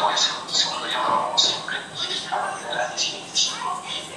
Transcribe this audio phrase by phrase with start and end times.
[0.00, 0.99] 都会是从何样的东？